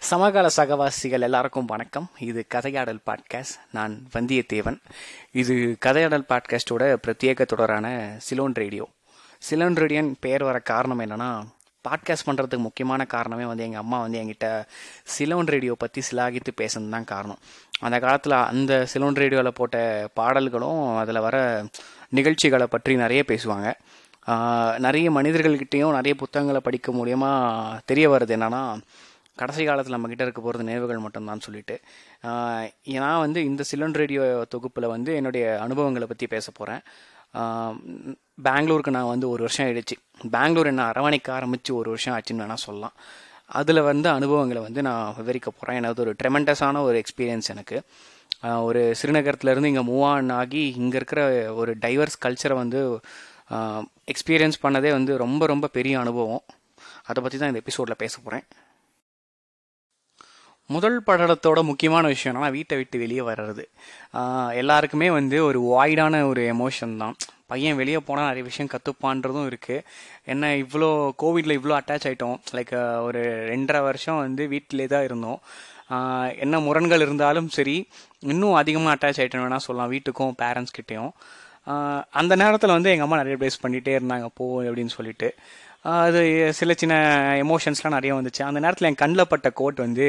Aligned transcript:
சமகால 0.00 0.46
சகவாசிகள் 0.56 1.24
எல்லாருக்கும் 1.26 1.68
வணக்கம். 1.70 2.06
இது 2.26 2.40
கதையாடல் 2.54 2.98
பாட்காஸ்ட் 3.08 3.56
நான் 3.76 3.92
வந்தியத்தேவன். 4.14 4.76
இது 5.32 5.54
கதையாடல் 5.86 6.24
பாட்காஸ்டோட 6.30 6.82
பிரத்யேக 7.04 7.44
தொடரான 7.52 7.86
சிலோன் 8.26 8.54
ரேடியோ 8.60 8.84
சிலோன் 9.42 9.78
ரேடியோன் 9.82 10.10
பெயர் 10.24 10.44
வர 10.48 10.58
காரணம் 10.72 11.02
என்னன்னா 11.04 11.30
பாட்காஸ்ட் 11.84 12.26
பண்ணுறதுக்கு 12.28 12.66
முக்கியமான 12.66 13.06
காரணமே 13.14 13.46
வந்து 13.50 13.66
எங்கள் 13.66 13.82
அம்மா 13.84 14.00
வந்து 14.04 14.20
என்கிட்ட 14.22 14.50
சிலோன் 15.16 15.50
ரேடியோ 15.54 15.76
பற்றி 15.84 16.02
சிலாகித்து 16.10 16.54
பேசுனது 16.60 16.94
தான் 16.96 17.10
காரணம். 17.14 17.40
அந்த 17.86 17.98
காலத்தில் 18.06 18.36
அந்த 18.52 18.72
சிலோன் 18.92 19.18
ரேடியோவில் 19.22 19.58
போட்ட 19.60 19.78
பாடல்களும் 20.20 20.84
அதில் 21.02 21.24
வர 21.26 21.38
நிகழ்ச்சிகளை 22.18 22.68
பற்றி 22.76 22.94
நிறைய 23.04 23.22
பேசுவாங்க. 23.32 23.68
நிறைய 24.86 25.08
மனிதர்கள்கிட்டயும் 25.18 25.98
நிறைய 25.98 26.14
புத்தகங்களை 26.22 26.62
படிக்க 26.68 26.92
மூலியமாக 26.92 27.82
தெரிய 27.90 28.06
வருது 28.12 28.34
என்னன்னா 28.38 28.62
கடைசி 29.40 29.62
காலத்தில் 29.68 29.96
நம்மக்கிட்ட 29.96 30.26
இருக்க 30.26 30.40
போகிறது 30.42 30.66
நினைவுகள் 30.68 31.04
மட்டும்தான் 31.04 31.44
சொல்லிட்டு 31.46 31.76
நான் 33.04 33.22
வந்து 33.24 33.40
இந்த 33.50 33.62
சிலன் 33.70 33.98
ரேடியோ 34.00 34.22
தொகுப்பில் 34.54 34.92
வந்து 34.94 35.12
என்னுடைய 35.20 35.44
அனுபவங்களை 35.66 36.08
பற்றி 36.12 36.28
பேச 36.34 36.46
போகிறேன் 36.58 36.82
பெங்களூருக்கு 38.46 38.96
நான் 38.96 39.12
வந்து 39.12 39.26
ஒரு 39.34 39.42
வருஷம் 39.46 39.64
ஆயிடுச்சு. 39.66 39.96
பெங்களூர் 40.34 40.70
என்ன 40.70 40.82
அரவணைக்க 40.92 41.28
ஆரம்பித்து 41.38 41.70
ஒரு 41.80 41.88
வருஷம் 41.92 42.14
ஆச்சுன்னு 42.16 42.42
வேணால் 42.44 42.64
சொல்லலாம். 42.66 42.94
அதில் 43.60 43.86
வந்து 43.90 44.08
அனுபவங்களை 44.18 44.60
வந்து 44.66 44.80
நான் 44.88 45.14
விவரிக்க 45.18 45.48
போகிறேன் 45.50 45.78
எனது 45.80 46.02
ஒரு 46.04 46.12
ட்ரெமெண்டஸான 46.20 46.82
ஒரு 46.88 46.96
எக்ஸ்பீரியன்ஸ் 47.02 47.50
எனக்கு. 47.54 47.78
ஒரு 48.68 48.80
சிறுநகரத்துலேருந்து 49.00 49.70
இங்கே 49.72 49.84
மூவ் 49.90 50.04
ஆன் 50.10 50.32
ஆகி 50.40 50.62
இங்கே 50.80 50.98
இருக்கிற 51.00 51.20
ஒரு 51.60 51.72
டைவர்ஸ் 51.84 52.22
கல்ச்சரை 52.24 52.56
வந்து 52.62 52.80
எக்ஸ்பீரியன்ஸ் 54.12 54.62
பண்ணதே 54.64 54.90
வந்து 54.98 55.12
ரொம்ப 55.24 55.42
ரொம்ப 55.52 55.66
பெரிய 55.76 55.96
அனுபவம். 56.04 56.44
அதை 57.10 57.18
பற்றி 57.22 57.36
தான் 57.38 57.52
இந்த 57.52 57.62
எபிசோடில் 57.64 58.02
பேச 58.04 58.14
போகிறேன் 58.18 58.46
முதல் 60.74 60.96
படத்தோட 61.08 61.58
முக்கியமான 61.68 62.04
விஷயம் 62.12 62.32
என்னன்னா 62.32 62.50
வீட்டை 62.56 62.76
விட்டு 62.78 62.96
வெளியே 63.02 63.22
வர்றது. 63.28 63.64
எல்லாருக்குமே 64.60 65.08
வந்து 65.18 65.36
ஒரு 65.48 65.58
வாய்டான 65.72 66.22
ஒரு 66.30 66.42
எமோஷன் 66.54 66.94
தான். 67.02 67.16
பையன் 67.50 67.78
வெளியே 67.80 67.98
போனால் 68.06 68.28
நிறைய 68.28 68.44
விஷயம் 68.48 68.70
கற்றுப்பான்றதும் 68.72 69.46
இருக்குது 69.50 69.84
என்ன 70.32 70.50
இவ்வளோ 70.62 70.88
கோவிடில் 71.22 71.56
இவ்வளோ 71.58 71.74
அட்டாச் 71.80 72.06
ஆகிட்டோம் 72.08 72.38
லைக் 72.56 72.72
ஒரு 73.08 73.20
ரெண்டரை 73.50 73.80
வருஷம் 73.88 74.22
வந்து 74.24 74.44
வீட்டிலே 74.54 74.86
தான் 74.94 75.06
இருந்தோம். 75.08 75.40
என்ன 76.44 76.58
முரண்கள் 76.66 77.04
இருந்தாலும் 77.06 77.50
சரி 77.56 77.76
இன்னும் 78.32 78.56
அதிகமாக 78.60 78.94
அட்டாச் 78.96 79.20
ஆகிட்டோம் 79.22 79.44
வேணால் 79.46 79.66
சொல்லலாம். 79.66 79.92
வீட்டுக்கும் 79.94 80.34
பேரண்ட்ஸ் 80.42 80.76
கிட்டேயும். 80.78 81.12
அந்த 82.20 82.32
நேரத்தில் 82.42 82.74
வந்து 82.76 82.90
எங்கள் 82.94 83.06
அம்மா 83.06 83.20
நிறைய 83.20 83.36
ப்ளேஸ் 83.42 83.62
பண்ணிகிட்டே 83.62 83.94
இருந்தாங்க 83.98 84.26
போ 84.38 84.46
அப்படின்னு 84.66 84.92
சொல்லிட்டு. 84.98 85.28
அது 85.94 86.52
சில 86.58 86.72
சின்ன 86.76 86.94
எமோஷன்ஸ்லாம் 87.42 87.96
நிறைய 87.96 88.12
வந்துச்சு. 88.14 88.42
அந்த 88.42 88.60
நேரத்தில் 88.60 88.88
என் 88.88 89.00
கண்ணில் 89.02 89.28
பட்ட 89.28 89.50
கோட் 89.50 89.76
வந்து 89.76 90.06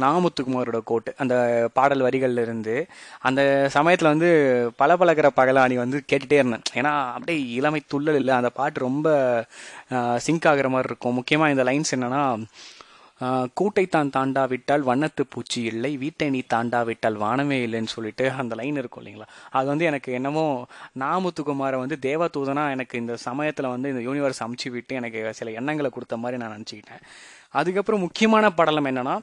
நாமுத்துக்குமாரோட 0.00 0.78
கோட்டு 0.90 1.14
அந்த 1.22 1.34
பாடல் 1.72 2.04
வரிகள்ல 2.06 2.42
இருந்து 2.46 2.74
அந்த 3.28 3.42
சமயத்தில் 3.70 4.08
வந்து 4.08 4.30
பல 4.76 4.96
பழகிற 4.96 5.28
பகலாணி 5.36 5.74
வந்து 5.74 5.98
கேட்டுகிட்டே 6.12 6.38
இருந்தேன். 6.42 6.66
ஏன்னா 6.74 6.92
அப்படியே 7.16 7.40
இளமை 7.58 7.82
துள்ளல் 7.92 8.20
இல்லை. 8.22 8.34
அந்த 8.34 8.50
பாட்டு 8.50 8.80
ரொம்ப 8.80 9.08
சிங்க் 10.26 10.48
ஆகிற 10.52 10.68
மாதிரி 10.68 10.90
இருக்கும். 10.92 11.18
முக்கியமாக 11.20 11.52
இந்த 11.54 11.64
லைன்ஸ் 11.70 11.94
என்னன்னா 11.96 12.22
கூட்டை 13.54 13.84
தான் 13.88 14.10
தாண்டாவிட்டால் 14.10 14.84
வண்ணத்து 14.90 15.22
பூச்சி 15.28 15.62
இல்லை 15.62 15.96
வீட்டை 15.96 16.30
நீ 16.30 16.42
தாண்டாவிட்டால் 16.54 17.16
வானமே 17.16 17.58
இல்லைன்னு 17.66 17.94
சொல்லிட்டு 17.94 18.30
அந்த 18.30 18.54
லைன் 18.54 18.76
இருக்கும் 18.76 19.02
இல்லைங்களா? 19.04 19.26
அது 19.50 19.66
வந்து 19.66 19.84
எனக்கு 19.84 20.12
என்னமோ 20.12 20.44
நாமுத்துக்குமாரை 20.98 21.78
வந்து 21.78 21.98
தேவதூதனா 22.02 22.70
எனக்கு 22.70 22.98
இந்த 22.98 23.16
சமயத்தில் 23.16 23.66
வந்து 23.66 23.90
இந்த 23.94 24.02
யூனிவர்ஸ் 24.10 24.42
அமுச்சு 24.46 24.70
விட்டு 24.70 24.94
எனக்கு 24.94 25.34
சில 25.34 25.50
எண்ணங்களை 25.50 25.90
கொடுத்த 25.90 26.16
மாதிரி 26.16 26.40
நான் 26.42 26.56
நினச்சிக்கிட்டேன். 26.56 27.04
அதுக்கப்புறம் 27.58 28.04
முக்கியமான 28.06 28.50
படலம் 28.58 28.88
என்னன்னா 28.90 29.14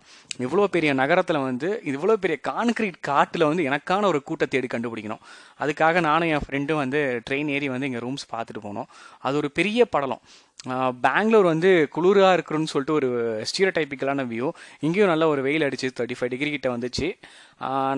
இவ்வளோ 0.45 0.65
பெரிய 0.75 0.91
நகரத்தில் 1.01 1.45
வந்து 1.47 1.69
இவ்வளோ 1.91 2.15
பெரிய 2.23 2.37
கான்கிரீட் 2.49 2.99
காட்டில் 3.09 3.49
வந்து 3.49 3.63
எனக்கான 3.69 4.07
ஒரு 4.11 4.19
கூட்டத்தை 4.29 4.53
தேடி 4.55 4.69
கண்டுபிடிக்கணும். 4.73 5.23
அதுக்காக 5.63 6.01
நானும் 6.09 6.31
என் 6.35 6.45
ஃப்ரெண்டும் 6.45 6.81
வந்து 6.83 7.01
ட்ரெயின் 7.29 7.51
ஏறி 7.55 7.69
வந்து 7.75 7.89
இங்கே 7.91 8.03
ரூம்ஸ் 8.05 8.31
பார்த்துட்டு 8.33 8.65
போனோம். 8.67 8.89
அது 9.27 9.37
ஒரு 9.41 9.51
பெரிய 9.59 9.85
படலம். 9.95 10.23
பெங்களூர் 11.05 11.47
வந்து 11.51 11.69
குளிராக 11.95 12.35
இருக்கணும்னு 12.37 12.71
சொல்லிட்டு 12.71 12.95
ஒரு 12.99 13.09
ஸ்டீரோ 13.49 13.71
டைப்பிக்கலான 13.75 14.23
வியூ 14.31 14.47
இங்கேயும் 14.85 15.11
நல்ல 15.11 15.27
ஒரு 15.33 15.41
வெயில் 15.47 15.65
அடிச்சு 15.67 15.87
தேர்ட்டி 15.97 16.15
ஃபைவ் 16.19 16.31
டிகிரி 16.33 16.49
கிட்ட 16.53 16.69
வந்துச்சு. 16.75 17.07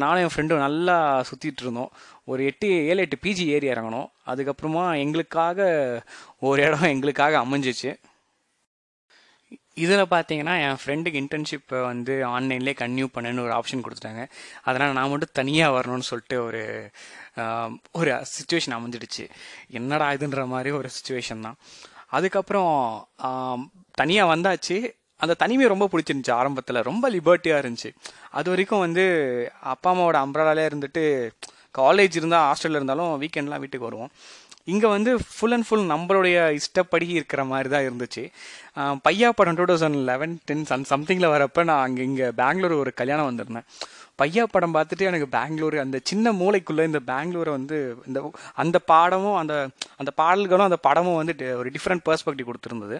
நானும் 0.03 0.21
என் 0.23 0.33
ஃப்ரெண்டும் 0.33 0.63
நல்லா 0.65 0.97
சுற்றிட்டு 1.29 1.63
இருந்தோம். 1.65 1.91
ஒரு 2.31 2.41
எட்டு 2.49 2.67
ஏழு 2.89 3.03
எட்டு 3.05 3.17
பிஜி 3.25 3.45
ஏறி 3.55 3.69
இறங்கணும் 3.73 4.09
அதுக்கப்புறமா 4.31 4.83
எங்களுக்காக 5.05 5.69
ஒரு 6.49 6.61
இடம் 6.67 6.91
எங்களுக்காக 6.93 7.39
அமைஞ்சிச்சு. 7.45 7.93
இதில் 9.83 10.11
பார்த்தீங்கன்னா 10.13 10.53
என் 10.65 10.79
ஃப்ரெண்டுக்கு 10.81 11.19
இன்டர்ன்ஷிப்பை 11.23 11.79
வந்து 11.89 12.13
ஆன்லைன்லேயே 12.35 12.75
கன்டினியூ 12.81 13.07
பண்ணுன்னு 13.15 13.43
ஒரு 13.47 13.53
ஆப்ஷன் 13.59 13.83
கொடுத்துட்டாங்க. 13.85 14.23
அதனால் 14.67 14.95
நான் 14.97 15.11
மட்டும் 15.13 15.35
தனியாக 15.39 15.75
வரணும்னு 15.77 16.07
சொல்லிட்டு 16.11 16.37
ஒரு 16.47 16.61
ஒரு 17.99 18.11
சுச்சுவேஷன் 18.35 18.77
அமைஞ்சிடுச்சு. 18.77 19.25
என்னடா 19.79 20.07
இதுன்ற 20.17 20.43
மாதிரி 20.53 20.71
ஒரு 20.79 20.89
சுச்சுவேஷன் 20.97 21.45
தான். 21.47 21.57
அதுக்கப்புறம் 22.17 22.73
தனியாக 24.01 24.31
வந்தாச்சு. 24.33 24.77
அந்த 25.23 25.33
தனிமை 25.43 25.65
ரொம்ப 25.73 25.85
பிடிச்சிருந்துச்சு 25.93 26.33
ஆரம்பத்தில். 26.41 26.85
ரொம்ப 26.89 27.05
லிபர்ட்டியாக 27.15 27.61
இருந்துச்சு. 27.63 27.89
அது 28.39 28.47
வரைக்கும் 28.51 28.83
வந்து 28.85 29.05
அப்பா 29.73 29.89
அம்மாவோட 29.93 30.17
அம்ப்ராலே 30.25 30.63
இருந்துட்டு 30.69 31.03
காலேஜ் 31.79 32.15
இருந்தால் 32.19 32.45
ஹாஸ்டலில் 32.49 32.79
இருந்தாலும் 32.79 33.11
வீக்கெண்ட்லாம் 33.23 33.63
வீட்டுக்கு 33.63 33.89
வருவோம். 33.89 34.11
இங்கே 34.67 34.87
வந்து 34.95 35.11
ஃபுல் 35.33 35.55
அண்ட் 35.55 35.67
ஃபுல் 35.67 35.85
நம்மளுடைய 35.91 36.37
இஷ்டப்படி 36.59 37.05
இருக்கிற 37.19 37.41
மாதிரி 37.51 37.69
தான் 37.73 37.85
இருந்துச்சு 37.87 38.23
பையா 39.05 39.29
படம் 39.37 39.57
two 39.59 39.65
thousand 39.71 39.99
eleven 40.09 40.33
ten 40.49 40.67
some 40.71 40.83
சம்திங்கில் 40.91 41.33
வரப்போ 41.35 41.61
நான் 41.69 41.83
அங்கே 41.85 42.03
இங்கே 42.09 42.27
பெங்களூர் 42.41 42.75
ஒரு 42.81 42.91
கல்யாணம் 42.99 43.29
வந்திருந்தேன். 43.29 43.67
பையா 44.21 44.43
படம் 44.53 44.73
பார்த்துட்டு 44.75 45.03
எனக்கு 45.09 45.27
பெங்களூர் 45.35 45.75
அந்த 45.83 45.97
சின்ன 46.09 46.31
மூளைக்குள்ளே 46.39 46.85
இந்த 46.89 46.99
பெங்களூரை 47.11 47.51
வந்து 47.57 47.77
இந்த 48.07 48.19
அந்த 48.63 48.77
பாடமும் 48.91 49.37
அந்த 49.41 49.53
அந்த 50.01 50.11
பாடல்களும் 50.21 50.67
அந்த 50.69 50.79
படமும் 50.87 51.19
வந்து 51.21 51.35
ஒரு 51.61 51.71
டிஃப்ரெண்ட் 51.75 52.05
பெர்ஸ்பெக்டிவ் 52.09 52.49
கொடுத்துருந்தது. 52.49 52.97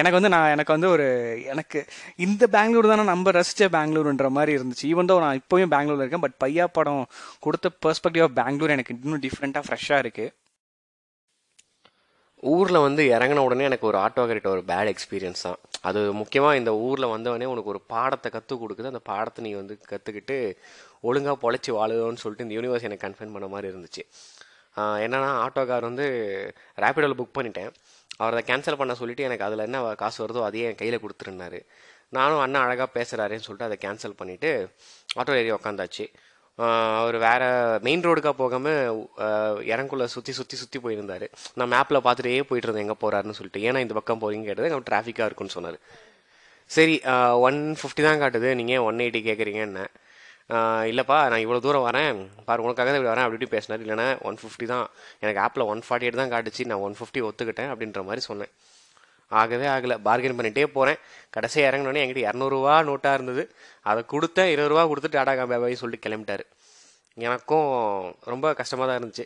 எனக்கு 0.00 0.18
வந்து 0.18 0.32
நான் 0.34 0.52
எனக்கு 0.54 0.74
வந்து 0.76 0.88
ஒரு 0.94 1.06
எனக்கு 1.52 1.80
இந்த 2.26 2.44
பெங்களூர் 2.56 2.90
தானே 2.92 3.04
நம்ம 3.12 3.32
ரசித்த 3.38 3.68
பெங்களூருன்ற 3.76 4.28
மாதிரி 4.38 4.52
இருந்துச்சு. 4.58 4.86
ஈவன் 4.92 5.10
தான் 5.10 5.26
நான் 5.26 5.40
இப்போயும் 5.42 5.74
பெங்களூரில் 5.74 6.04
இருக்கேன் 6.04 6.24
பட் 6.26 6.38
பையா 6.44 6.66
படம் 6.78 7.04
கொடுத்த 7.46 7.72
பெர்ஸ்பெக்டிவ் 7.86 8.26
ஆஃப் 8.28 8.38
பெங்களூர் 8.40 8.76
எனக்கு 8.76 8.96
இன்னும் 8.96 9.24
டிஃப்ரெண்ட்டாக 9.26 9.64
ஃப்ரெஷ்ஷாக 9.68 10.02
இருக்குது 10.06 10.32
ஊரில் 12.44 12.76
வந்து 12.76 13.04
இறங்கின 13.04 13.36
உடனே 13.36 13.64
எனக்கு 13.64 13.86
ஒரு 13.86 13.98
ஆட்டோ 13.98 14.26
கிட்ட 14.26 14.48
ஒரு 14.48 14.62
பேட் 14.66 14.94
எக்ஸ்பீரியன்ஸ் 14.94 15.42
தான். 15.42 15.56
அது 15.80 16.12
முக்கியமாக 16.12 16.56
இந்த 16.56 16.74
ஊரில் 16.74 17.04
வந்தவொடனே 17.04 17.44
உனக்கு 17.44 17.64
ஒரு 17.64 17.80
பாடத்தை 17.80 18.32
கற்றுக் 18.32 18.62
கொடுக்குது. 18.62 18.86
அந்த 18.86 18.98
பாடத்தை 18.98 19.44
நீ 19.44 19.52
வந்து 19.52 19.78
கற்றுக்கிட்டு 19.88 20.56
ஒழுங்காக 21.00 21.50
பொழைச்சி 21.50 21.70
வாழுதோன்னு 21.70 22.16
சொல்லிட்டு 22.16 22.48
இந்த 22.48 22.54
யூனிவர்ஸ் 22.54 22.82
எனக்கு 22.82 23.06
கன்ஃபர்ம் 23.06 23.32
பண்ண 23.32 23.46
மாதிரி 23.46 23.76
இருந்துச்சு. 23.76 24.02
ஆஹ் 24.76 25.00
என்னன்னா 25.04 25.46
ஆட்டோக்கார் 25.46 25.80
வந்து 25.80 26.06
ரேப்பிடோவில் 26.76 27.20
புக் 27.20 27.36
பண்ணிட்டேன். 27.38 27.72
அவர் 28.16 28.34
அதை 28.34 28.56
கேன்சல் 28.56 28.76
பண்ண 28.76 28.94
சொல்லிட்டு 28.94 29.22
எனக்கு 29.22 29.44
அதில் 29.44 29.58
என்ன 29.58 29.94
காசு 29.94 30.26
வருதோ 30.26 30.42
அதையே 30.42 30.66
என் 30.66 30.74
கையில் 30.74 31.00
கொடுத்துருந்தாரு. 31.00 31.66
நானும் 32.08 32.38
அண்ணன் 32.38 32.62
அழகாக 32.62 33.00
பேசுகிறாருன்னு 33.00 33.40
சொல்லிட்டு 33.40 33.64
அதை 33.64 33.78
கேன்சல் 33.80 34.22
பண்ணிவிட்டு 34.22 34.68
ஆட்டோ 35.16 35.34
ஏறி 35.34 35.52
உக்காந்தாச்சு. 35.52 36.06
அவர் 37.00 37.16
வேறு 37.26 37.46
மெயின் 37.86 38.04
ரோடுக்காக 38.06 38.34
போகாமல் 38.40 38.98
இறங்குள்ள 39.72 40.04
சுற்றி 40.14 40.32
சுற்றி 40.38 40.56
சுற்றி 40.60 40.78
போயிருந்தார். 40.84 41.26
நான் 41.58 41.72
மேப்பில் 41.74 42.04
பார்த்துட்டே 42.06 42.34
போயிட்டு 42.50 42.68
இருந்தேன் 42.68 42.86
எங்கே 42.86 42.98
போகிறாருன்னு 43.02 43.36
சொல்லிட்டு. 43.38 43.64
ஏன்னா 43.68 43.82
இந்த 43.84 43.94
பக்கம் 43.98 44.22
போகிறீங்க 44.24 44.46
கேட்டது 44.50 44.68
அங்கே 44.70 44.86
டிராஃபிக்காக 44.90 45.28
இருக்குன்னு 45.28 45.56
சொன்னார். 45.56 45.78
சரி 46.76 46.94
ஒன் 47.46 47.60
ஃபிஃப்டி 47.80 48.02
தான் 48.08 48.22
காட்டுது. 48.22 48.50
நீங்கள் 48.60 48.84
ஒன் 48.88 49.02
எயிட்டி 49.06 49.22
கேட்குறீங்கன்னு 49.28 49.84
இல்லைப்பா 50.90 51.18
நான் 51.32 51.42
இவ்வளோ 51.42 51.60
தூரம் 51.64 51.86
வரேன். 51.88 52.16
பாரு 52.46 52.64
உனக்காக 52.64 52.86
தான் 52.88 52.98
இப்படி 52.98 53.12
வரேன் 53.12 53.26
அப்படி 53.26 53.38
இப்படி 53.38 53.54
பேசினார். 53.56 53.82
இல்லைனா 53.84 54.06
ஒன் 54.28 54.38
ஃபிஃப்டி 54.40 54.66
தான். 54.72 54.86
எனக்கு 55.24 55.40
ஆப்பில் 55.44 55.68
ஒன் 55.72 55.82
ஃபார்ட்டி 55.86 56.06
எயிட் 56.06 56.20
தான் 56.22 56.32
காட்டுச்சு. 56.34 56.64
நான் 56.70 56.82
ஒன் 56.86 56.96
ஃபிஃப்டி 56.98 57.20
ஒத்துக்கிட்டேன் 57.28 57.70
அப்படின்ற 57.72 58.02
மாதிரி 58.08 58.24
சொன்னேன். 58.30 58.52
ஆகவே 59.40 59.66
ஆகலை. 59.74 59.96
பார்கெயின் 60.08 60.36
பண்ணிகிட்டே 60.38 60.66
போகிறேன் 60.76 61.00
கடைசியாக 61.36 61.68
இறங்கினோடனே 61.70 62.02
என்கிட்ட 62.02 62.22
இரநூறுவா 62.28 62.74
நோட்டாக 62.90 63.18
இருந்தது. 63.18 63.44
அதை 63.90 64.02
கொடுத்தேன். 64.12 64.50
இருபது 64.54 64.72
ரூபா 64.72 64.84
கொடுத்துட்டு 64.90 65.18
டாடா 65.20 65.34
காபாபாய் 65.40 65.82
சொல்லிட்டு 65.82 66.06
கிளம்பிட்டாரு. 66.06 66.44
எனக்கும் 67.26 67.68
ரொம்ப 68.32 68.46
கஷ்டமாக 68.60 68.86
தான் 68.88 68.98
இருந்துச்சு. 69.00 69.24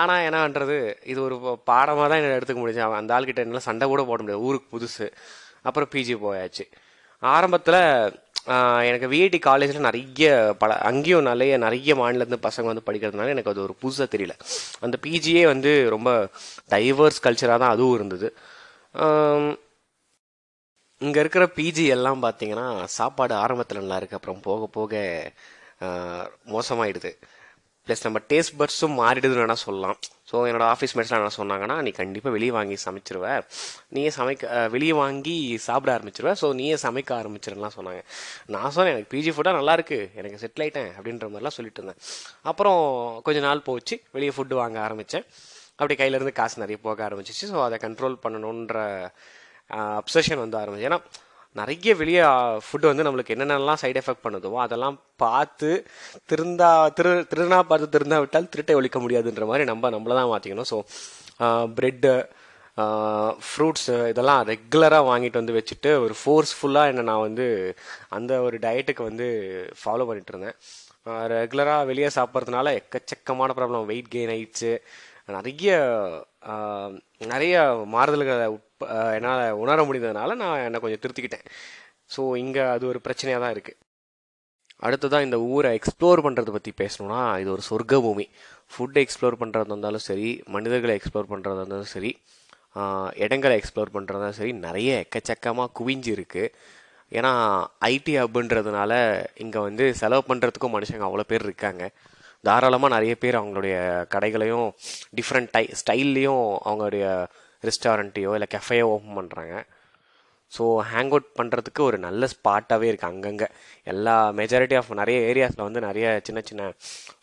ஆனால் 0.00 0.24
என்ன 0.26 0.40
பண்ணுறது 0.42 0.76
இது 1.12 1.20
ஒரு 1.28 1.36
பாடமாக 1.70 2.06
தான் 2.10 2.20
என்னை 2.20 2.36
எடுத்துக்க 2.38 2.60
முடிஞ்சு 2.64 2.84
அவன் 2.86 3.00
அந்த 3.02 3.14
ஆள்கிட்ட 3.16 3.44
என்னால் 3.44 3.66
சண்டை 3.68 3.86
கூட 3.92 4.02
போட 4.10 4.18
முடியாது. 4.22 4.44
ஊருக்கு 4.48 4.68
புதுசு. 4.74 5.06
அப்புறம் 5.68 5.90
பிஜி 5.94 6.14
போயாச்சு. 6.26 6.66
ஆரம்பத்தில் 7.22 7.80
எனக்கு 8.88 9.06
விஐடி 9.12 9.38
காலேஜில் 9.46 9.86
நிறைய 9.88 10.30
பல 10.62 10.72
அங்கேயும் 10.88 11.28
நிறைய 11.28 11.52
நிறைய 11.66 11.92
மாநிலத்து 12.00 12.38
பசங்க 12.46 12.66
வந்து 12.70 12.86
படிக்கிறதுனால 12.88 13.32
எனக்கு 13.34 13.52
அது 13.52 13.62
ஒரு 13.66 13.74
புதுசாக 13.82 14.08
தெரியல. 14.14 14.34
அந்த 14.86 14.96
பிஜியே 15.04 15.44
வந்து 15.52 15.70
ரொம்ப 15.94 16.10
டைவர்ஸ் 16.74 17.22
கல்ச்சராக 17.26 17.58
தான் 17.62 17.74
அதுவும் 17.74 17.96
இருந்தது. 17.98 18.28
இங்கே 21.00 21.20
இருக்கிற 21.22 21.44
பிஜி 21.56 21.84
எல்லாம் 21.94 22.24
பார்த்தீங்கன்னா 22.24 22.66
சாப்பாடு 22.98 23.34
ஆரம்பத்தில் 23.44 23.80
நல்லாயிருக்கு 23.82 24.18
அப்புறம் 24.18 24.42
போக 24.48 24.66
போக 24.76 24.92
மோசமாகிடுது 25.84 26.52
மோசமாயிடுது. 26.54 27.10
ப்ளஸ் 27.86 28.04
நம்ம 28.06 28.18
டேஸ்ட் 28.30 28.54
பட்ஸும் 28.60 28.94
மாறிடுதுன்னு 29.00 29.42
வேணால் 29.42 29.64
சொல்லலாம். 29.64 29.98
ஸோ 30.30 30.36
என்னோடய 30.48 30.68
ஆஃபீஸ் 30.74 30.94
மேட்ஸ்லாம் 30.96 31.22
என்ன 31.22 31.34
சொன்னாங்கன்னா 31.38 31.76
நீ 31.86 31.90
கண்டிப்பாக 31.98 32.32
வெளியே 32.36 32.52
வாங்கி 32.56 32.76
சமைச்சிருவ. 32.84 33.26
நீயே 33.94 34.10
சமைக்க 34.18 34.70
வெளியே 34.74 34.94
வாங்கி 35.00 35.34
சாப்பிட 35.66 35.90
ஆரம்பிச்சிருவ. 35.96 36.32
ஸோ 36.42 36.48
நீயே 36.60 36.76
சமைக்க 36.84 37.10
ஆரம்பிச்சிருலாம் 37.20 37.76
சொன்னாங்க. 37.78 38.00
நான் 38.54 38.74
சொன்னேன் 38.76 38.94
எனக்கு 38.94 39.12
பிஜி 39.16 39.32
ஃபுட்டாக 39.34 39.58
நல்லாயிருக்கு 39.60 39.98
எனக்கு 40.20 40.40
செட்டில் 40.44 40.64
ஆயிட்டேன். 40.66 40.90
அப்படின்ற 40.98 41.28
மாதிரிலாம் 41.32 41.56
சொல்லிட்டு 41.58 41.80
இருந்தேன். 41.82 42.00
அப்புறம் 42.52 42.80
கொஞ்ச 43.26 43.40
நாள் 43.48 43.66
போச்சு. 43.68 43.96
வெளியே 44.16 44.34
ஃபுட்டு 44.36 44.60
வாங்க 44.62 44.80
ஆரம்பித்தேன் 44.86 45.26
அப்படி 45.78 45.94
கையிலேருந்து 46.00 46.38
காசு 46.40 46.62
நிறைய 46.64 46.78
போக 46.86 46.98
ஆரம்பிச்சிச்சு. 47.08 47.46
ஸோ 47.52 47.58
அதை 47.66 47.78
கண்ட்ரோல் 47.84 48.16
பண்ணணுன்ற 48.24 48.78
அப்சஷன் 50.00 50.42
வந்து 50.44 50.58
ஆரம்பிச்சு. 50.62 50.88
ஏன்னா 50.90 51.00
நிறைய 51.60 51.90
வெளியே 52.00 52.22
ஃபுட்டு 52.66 52.90
வந்து 52.90 53.04
நம்மளுக்கு 53.06 53.34
என்னென்னலாம் 53.34 53.80
சைடு 53.82 54.00
எஃபெக்ட் 54.00 54.24
பண்ணுதோ 54.26 54.50
அதெல்லாம் 54.66 54.96
பார்த்து 55.24 55.68
திருந்தா 56.30 56.70
திரு 56.98 57.12
திருநா 57.32 57.58
பார்த்து 57.70 57.94
திருந்தா 57.96 58.16
விட்டால் 58.22 58.50
திருட்டை 58.54 58.76
ஒழிக்க 58.78 59.00
முடியாதுன்ற 59.04 59.46
மாதிரி 59.50 59.66
நம்ம 59.70 59.90
நம்மளை 59.96 60.16
தான் 60.20 60.32
மாற்றிக்கணும் 60.32 60.70
ஸோ 60.72 60.78
ப்ரெட்டு 61.76 62.12
ஃப்ரூட்ஸு 63.48 63.96
இதெல்லாம் 64.12 64.40
ரெகுலராக 64.50 65.08
வாங்கிட்டு 65.10 65.40
வந்து 65.40 65.56
வச்சுட்டு 65.58 65.90
ஒரு 66.04 66.14
ஃபோர்ஸ்ஃபுல்லாக 66.20 66.90
என்னை 66.92 67.02
நான் 67.10 67.24
வந்து 67.26 67.46
அந்த 68.16 68.32
ஒரு 68.46 68.56
டயட்டுக்கு 68.64 69.02
வந்து 69.10 69.26
ஃபாலோ 69.80 70.06
பண்ணிட்டு 70.08 70.32
இருந்தேன். 70.34 70.56
ரெகுலராக 71.34 71.88
வெளியே 71.90 72.10
சாப்பிட்றதுனால 72.18 72.72
எக்கச்சக்கமான 72.80 73.54
ப்ராப்ளம் 73.58 73.88
வெயிட் 73.90 74.12
கெயின் 74.14 74.32
ஆயிடுச்சு. 74.34 74.72
நிறைய 75.28 75.72
நிறைய 77.26 77.54
மாறுதல்களை 77.92 78.46
உட்ப- 78.46 78.88
என்னால் 79.14 79.52
உணர 79.52 79.84
முடிந்ததுனால 79.84 80.34
நான் 80.34 80.64
என்னை 80.64 80.80
கொஞ்சம் 80.80 81.00
திருத்திக்கிட்டேன். 81.00 81.46
ஸோ 82.16 82.36
இங்கே 82.36 82.60
அது 82.66 82.86
ஒரு 82.86 83.00
பிரச்சனையாக 83.04 83.40
தான் 83.40 83.54
இருக்குது 83.54 83.80
அடுத்ததான் 84.82 85.22
இந்த 85.22 85.40
ஊரை 85.40 85.78
எக்ஸ்ப்ளோர் 85.78 86.20
பண்ணுறதை 86.20 86.50
பற்றி 86.50 86.72
பேசணும்னா 86.76 87.40
இது 87.40 87.50
ஒரு 87.50 87.62
சொர்க்க 87.70 88.00
பூமி. 88.00 88.26
ஃபுட்டை 88.72 89.06
எக்ஸ்ப்ளோர் 89.06 89.40
பண்ணுறதா 89.40 89.64
இருந்தாலும் 89.64 89.98
சரி 90.00 90.42
மனிதர்களை 90.46 91.00
எக்ஸ்ப்ளோர் 91.00 91.30
பண்ணுறதா 91.30 91.58
இருந்தாலும் 91.58 91.86
சரி 91.86 92.10
இடங்களை 93.16 93.60
எக்ஸ்ப்ளோர் 93.60 93.94
பண்ணுறதா 93.94 94.28
சரி 94.30 94.52
நிறைய 94.52 95.04
எக்கச்சக்கமாக 95.04 95.74
குவிஞ்சு 95.78 96.10
இருக்குது 96.10 96.52
ஏன்னா 97.12 97.32
ஐடி 97.86 98.12
ஹப்ன்றதுனால 98.18 98.92
இங்கே 99.36 99.58
வந்து 99.58 99.94
செலவு 99.94 100.22
பண்ணுறதுக்கும் 100.28 100.74
மனுஷங்க 100.74 101.06
அவ்வளோ 101.08 101.20
பேர் 101.20 101.42
இருக்காங்க. 101.42 101.82
தாராளமாக 102.48 102.94
நிறைய 102.94 103.14
பேர் 103.22 103.40
அவங்களுடைய 103.40 103.76
கடைகளையும் 104.14 104.68
டிஃப்ரெண்ட் 105.18 105.50
டை 105.56 105.64
ஸ்டைல்லையும் 105.80 106.44
அவங்களுடைய 106.68 107.04
ரெஸ்டாரண்ட்டையோ 107.68 108.32
இல்லை 108.36 108.48
கெஃபேயோ 108.54 108.86
ஓப்பன் 108.94 109.18
பண்ணுறாங்க 109.20 109.54
ஸோ 110.52 110.64
ஹேங் 110.90 111.12
அவுட் 111.14 111.30
பண்ணுறதுக்கு 111.38 111.80
ஒரு 111.88 111.98
நல்ல 112.06 112.24
ஸ்பாட்டாகவே 112.32 112.88
இருக்குது 112.90 113.12
அங்கங்கே. 113.12 113.46
எல்லா 113.92 114.14
மெஜாரிட்டி 114.40 114.76
ஆஃப் 114.80 114.90
நிறைய 115.00 115.18
ஏரியாஸில் 115.30 115.66
வந்து 115.66 115.80
நிறைய 115.88 116.06
சின்ன 116.26 116.40
சின்ன 116.50 116.68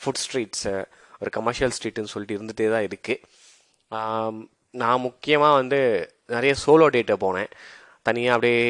ஃபுட் 0.02 0.22
ஸ்ட்ரீட்ஸு 0.24 0.74
ஒரு 1.22 1.32
கமர்ஷியல் 1.38 1.74
ஸ்ட்ரீட்டுன்னு 1.76 2.14
சொல்லிட்டு 2.14 2.38
இருந்துகிட்டே 2.38 2.68
தான் 2.76 2.88
இருக்குது 2.88 4.48
நான் 4.82 5.06
முக்கியமாக 5.06 5.60
வந்து 5.60 5.80
நிறைய 6.36 6.52
சோலோ 6.66 6.86
டேட்டை 6.96 7.16
போனேன். 7.26 7.50
தனியாக 8.08 8.36
அப்படியே 8.36 8.62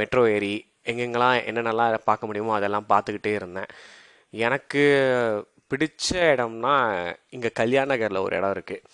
மெட்ரோ 0.00 0.22
ஏறி 0.36 0.54
எங்கெங்கெல்லாம் 0.90 1.36
என்னென்னலாம் 1.48 2.06
பார்க்க 2.10 2.28
முடியுமோ 2.28 2.54
அதெல்லாம் 2.58 2.88
பார்த்துக்கிட்டே 2.92 3.32
இருந்தேன். 3.40 3.70
எனக்கு 4.46 4.82
பிடிச்ச 5.70 6.08
இடம்னா 6.34 6.74
இங்கே 7.34 7.50
கல்யாணகரில் 7.60 8.24
ஒரு 8.26 8.34
இடம் 8.38 8.54
இருக்குது 8.56 8.84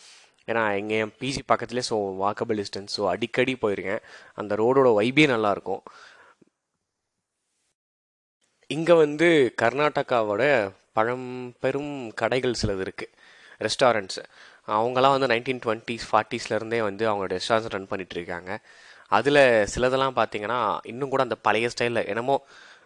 ஏன்னா 0.48 0.62
இங்கே 0.80 0.96
என் 1.04 1.14
பிஜி 1.20 1.42
பக்கத்துலேயே 1.52 1.86
ஸோ 1.90 1.96
வாக்கபிள் 2.22 2.60
டிஸ்டன்ஸ் 2.60 2.94
ஸோ 2.96 3.02
அடிக்கடி 3.12 3.54
போயிருக்கேன். 3.64 4.02
அந்த 4.40 4.52
ரோடோட 4.62 4.88
வைபே 4.98 5.26
நல்லாயிருக்கும் 5.32 5.82
இங்கே 8.70 8.94
வந்து 9.04 9.28
கர்நாடகாவோட 9.62 10.42
பழம்பெரும் 10.96 11.92
கடைகள் 12.20 12.60
சிலது 12.60 12.84
இருக்குது 12.86 13.14
ரெஸ்டாரண்ட்ஸ் 13.66 14.20
அவங்களாம் 14.76 15.14
வந்து 15.16 15.30
நைன்டீன் 15.32 15.62
டுவெண்ட்டிஸ் 15.64 16.06
ஃபார்ட்டிஸ்லேருந்தே 16.10 16.80
வந்து 16.88 17.04
அவங்களோட 17.10 17.32
ரெஸ்டாரண்ட்ஸ் 17.38 17.74
ரன் 17.74 17.90
பண்ணிகிட்ருக்காங்க 17.90 18.50
இருக்காங்க. 18.50 18.52
அதில் 19.16 19.40
சிலதெல்லாம் 19.72 20.18
பார்த்தீங்கன்னா 20.18 20.58
இன்னும் 20.90 21.12
கூட 21.12 21.22
அந்த 21.22 21.36
பழைய 21.46 21.68
ஸ்டைலில் 21.74 22.08
என்னமோ 22.12 22.36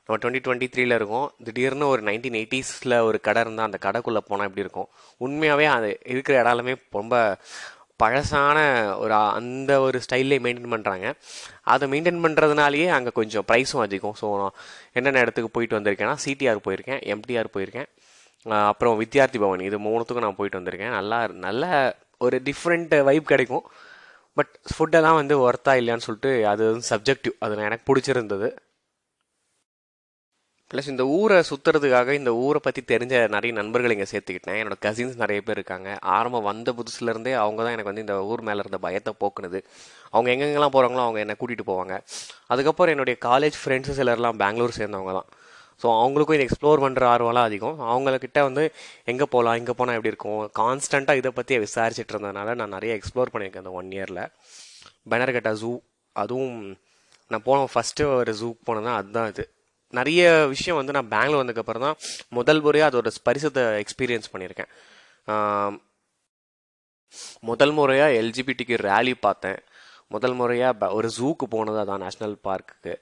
நம்ம 0.07 0.17
டுவெண்ட்டி 0.23 0.41
டுவெண்ட்டி 0.47 0.69
த்ரீல 0.75 0.97
இருக்கும். 1.01 1.27
திடீர்னு 1.47 1.87
ஒரு 1.93 2.03
நைன்டீன் 2.09 2.39
எயிட்டிஸில் 2.41 2.97
ஒரு 3.09 3.19
கடை 3.27 3.43
இருந்தால் 3.45 3.69
அந்த 3.69 3.79
கடைக்குள்ளே 3.87 4.23
போனால் 4.31 4.49
எப்படி 4.49 4.65
இருக்கும்? 4.67 4.89
உண்மையாகவே 5.27 5.67
அது 5.77 5.91
இருக்கிற 6.15 6.35
இடாலுமே 6.43 6.75
ரொம்ப 6.99 7.15
பழசான 8.03 8.59
ஒரு 9.03 9.15
அந்த 9.39 9.73
ஒரு 9.87 9.99
ஸ்டைல்லே 10.05 10.39
மெயின்டைன் 10.45 10.73
பண்ணுறாங்க 10.75 11.07
அதை 11.73 11.85
மெயின்டைன் 11.93 12.23
பண்ணுறதுனாலேயே 12.25 12.89
அங்கே 12.97 13.13
கொஞ்சம் 13.19 13.47
ப்ரைஸும் 13.51 13.85
அதிகம். 13.87 14.17
ஸோ 14.21 14.29
நான் 14.41 14.57
என்னென்ன 14.99 15.23
இடத்துக்கு 15.25 15.51
போயிட்டு 15.57 15.79
வந்திருக்கேன்னா 15.79 16.17
சிடிஆர் 16.25 16.65
போயிருக்கேன் 16.67 17.01
எம்டிஆர் 17.15 17.55
போயிருக்கேன். 17.57 17.89
அப்புறம் 18.73 18.97
வித்யார்த்தி 19.03 19.39
பவன் 19.45 19.67
இது 19.69 19.77
மூணுத்துக்கும் 19.87 20.27
நான் 20.27 20.39
போயிட்டு 20.41 20.61
வந்திருக்கேன். 20.61 20.95
நல்லா 20.99 21.21
நல்ல 21.47 21.65
ஒரு 22.27 22.37
டிஃப்ரெண்ட் 22.49 22.95
வைப் 23.09 23.31
கிடைக்கும். 23.33 23.65
பட் 24.39 24.53
ஃபுட்டெல்லாம் 24.75 25.19
வந்து 25.21 25.35
ஒர்த்தா 25.47 25.73
இல்லையான்னு 25.81 26.07
சொல்லிட்டு 26.09 26.33
அது 26.53 26.63
வந்து 26.71 26.87
சப்ஜெக்டிவ் 26.93 27.35
அது 27.45 27.63
எனக்கு 27.69 27.87
பிடிச்சிருந்தது. 27.91 28.49
ப்ளஸ் 30.71 30.91
இந்த 30.93 31.05
ஊரை 31.17 31.37
சுற்றுறதுக்காக 31.49 32.13
இந்த 32.19 32.31
ஊரை 32.45 32.61
பற்றி 32.67 32.81
தெரிஞ்ச 32.93 33.15
நிறைய 33.35 33.53
நண்பர்கள் 33.59 33.95
இங்கே 33.95 34.07
சேர்த்துக்கிட்டேன். 34.13 34.59
என்னோட 34.61 34.77
கசின்ஸ் 34.87 35.21
நிறைய 35.23 35.41
பேர் 35.47 35.59
இருக்காங்க. 35.59 35.89
ஆரம்பம் 36.17 36.47
வந்த 36.49 36.73
புதுசுலேருந்தே 36.79 37.33
அவங்க 37.43 37.61
தான் 37.65 37.75
எனக்கு 37.77 37.91
வந்து 37.91 38.05
இந்த 38.07 38.17
ஊர் 38.31 38.43
மேலே 38.49 38.63
இருந்த 38.65 38.79
பயத்தை 38.87 39.13
போக்குனது. 39.23 39.61
அவங்க 40.15 40.29
எங்கெங்கெல்லாம் 40.35 40.75
போகிறாங்களோ 40.77 41.05
அவங்க 41.07 41.21
என்னை 41.25 41.37
கூட்டிகிட்டு 41.41 41.67
போவாங்க. 41.71 41.97
அதுக்கப்புறம் 42.55 42.95
என்னுடைய 42.95 43.19
காலேஜ் 43.29 43.59
ஃப்ரெண்ட்ஸு 43.63 43.97
சிலர்லாம் 44.01 44.41
பெங்களூர் 44.43 44.79
சேர்ந்தவங்க 44.81 45.15
தான். 45.19 45.29
ஸோ 45.83 45.87
அவங்களுக்கும் 46.03 46.37
இதை 46.39 46.45
எக்ஸ்ப்ளோர் 46.49 46.85
பண்ணுற 46.85 47.05
ஆர்வம்லாம் 47.13 47.49
அதிகம். 47.51 47.79
அவங்கக்கிட்ட 47.93 48.43
வந்து 48.49 48.65
எங்கே 49.13 49.27
போகலாம் 49.35 49.59
இங்கே 49.61 49.75
போனால் 49.79 49.97
எப்படி 49.99 50.13
இருக்கும்? 50.13 50.43
கான்ஸ்டண்ட்டாக 50.61 51.21
இதை 51.23 51.33
பற்றி 51.39 51.59
விசாரிச்சுட்டு 51.65 52.15
இருந்ததுனால 52.15 52.55
நான் 52.61 52.75
நிறைய 52.77 52.93
எக்ஸ்ப்ளோர் 52.99 53.33
பண்ணியிருக்கேன் 53.35 53.65
அந்த 53.65 53.75
ஒன் 53.81 53.91
இயரில் 53.97 54.23
பெனர்கட்டா 55.13 55.53
ஜூ 55.63 55.73
அதுவும் 56.17 56.59
நான் 57.31 57.45
போன 57.49 57.67
ஃபஸ்ட்டு 57.75 58.09
ஒரு 58.21 58.35
ஜூ 58.41 58.49
போனதுனா 58.69 58.95
அதுதான் 59.01 59.31
இது. 59.35 59.45
நிறைய 59.99 60.23
விஷயம் 60.55 60.79
வந்து 60.81 60.97
நான் 60.97 61.13
பெங்களூர் 61.15 61.43
வந்ததுக்கப்புறம் 61.43 61.87
தான் 61.87 61.99
முதல் 62.39 62.63
முறையாக 62.67 62.91
அதோட 62.91 63.11
ஸ்பரிசத்தை 63.19 63.65
எக்ஸ்பீரியன்ஸ் 63.85 64.33
பண்ணியிருக்கேன். 64.33 64.71
முதல் 67.51 67.75
முறையாக 67.79 68.17
எல்ஜிபிடிக்கு 68.23 68.77
ரேலி 68.89 69.15
பார்த்தேன். 69.27 69.61
முதல் 70.15 70.37
முறையாக 70.41 70.89
ஒரு 70.99 71.09
ஜூக்கு 71.19 71.47
போனது 71.55 71.79
அதான் 71.83 72.03
நேஷ்னல் 72.07 72.37
பார்க்குக்கு 72.49 72.95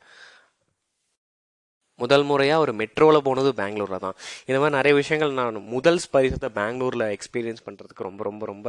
முதல் 2.03 2.25
முறையாக 2.29 2.63
ஒரு 2.65 2.73
மெட்ரோவில் 2.81 3.25
போனது 3.27 3.51
பெங்களூரில் 3.61 4.03
தான். 4.05 4.17
இந்த 4.49 4.59
மாதிரி 4.61 4.77
நிறைய 4.79 4.93
விஷயங்கள் 5.01 5.33
நான் 5.41 5.59
முதல் 5.75 6.01
ஸ்பரிசத்தை 6.05 6.49
பெங்களூரில் 6.59 7.05
எக்ஸ்பீரியன்ஸ் 7.17 7.65
பண்ணுறதுக்கு 7.67 8.07
ரொம்ப 8.09 8.23
ரொம்ப 8.29 8.43
ரொம்ப 8.53 8.69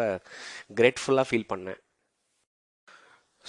கிரேட்ஃபுல்லாக 0.80 1.28
ஃபீல் 1.30 1.52
பண்ணேன். 1.54 1.80